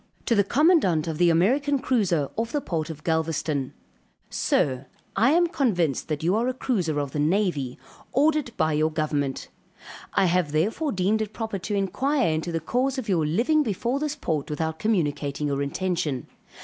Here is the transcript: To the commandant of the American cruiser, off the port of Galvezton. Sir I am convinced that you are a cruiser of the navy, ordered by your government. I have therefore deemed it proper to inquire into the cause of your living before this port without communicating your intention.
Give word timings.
To 0.25 0.33
the 0.33 0.43
commandant 0.43 1.07
of 1.07 1.19
the 1.19 1.29
American 1.29 1.77
cruiser, 1.77 2.31
off 2.35 2.51
the 2.51 2.59
port 2.59 2.89
of 2.89 3.03
Galvezton. 3.03 3.71
Sir 4.31 4.87
I 5.15 5.29
am 5.33 5.45
convinced 5.45 6.07
that 6.07 6.23
you 6.23 6.35
are 6.35 6.47
a 6.47 6.55
cruiser 6.55 6.99
of 6.99 7.11
the 7.11 7.19
navy, 7.19 7.77
ordered 8.11 8.49
by 8.57 8.73
your 8.73 8.89
government. 8.91 9.49
I 10.15 10.25
have 10.25 10.53
therefore 10.53 10.91
deemed 10.91 11.21
it 11.21 11.33
proper 11.33 11.59
to 11.59 11.75
inquire 11.75 12.29
into 12.33 12.51
the 12.51 12.59
cause 12.59 12.97
of 12.97 13.09
your 13.09 13.27
living 13.27 13.61
before 13.61 13.99
this 13.99 14.15
port 14.15 14.49
without 14.49 14.79
communicating 14.79 15.45
your 15.45 15.61
intention. 15.61 16.25